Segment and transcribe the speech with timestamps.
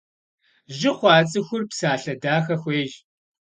[0.77, 2.93] Жьы хъуа цӏыхур псалъэ дахэ хуейщ.